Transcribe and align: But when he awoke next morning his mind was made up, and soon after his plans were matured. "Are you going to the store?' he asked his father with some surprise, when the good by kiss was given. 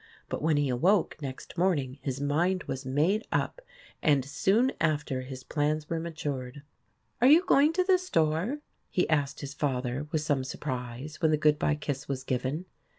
But 0.29 0.41
when 0.41 0.57
he 0.57 0.67
awoke 0.67 1.21
next 1.21 1.59
morning 1.59 1.99
his 2.01 2.19
mind 2.19 2.63
was 2.63 2.87
made 2.87 3.23
up, 3.31 3.61
and 4.01 4.25
soon 4.25 4.71
after 4.81 5.21
his 5.21 5.43
plans 5.43 5.91
were 5.91 5.99
matured. 5.99 6.63
"Are 7.21 7.27
you 7.27 7.45
going 7.45 7.71
to 7.73 7.83
the 7.83 7.99
store?' 7.99 8.61
he 8.89 9.07
asked 9.11 9.41
his 9.41 9.53
father 9.53 10.07
with 10.11 10.21
some 10.21 10.43
surprise, 10.43 11.21
when 11.21 11.29
the 11.29 11.37
good 11.37 11.59
by 11.59 11.75
kiss 11.75 12.07
was 12.07 12.23
given. 12.23 12.65